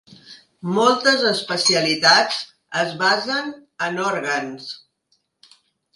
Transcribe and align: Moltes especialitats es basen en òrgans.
Moltes 0.77 1.25
especialitats 1.31 2.39
es 2.85 2.97
basen 3.03 3.53
en 3.89 4.03
òrgans. 4.13 4.75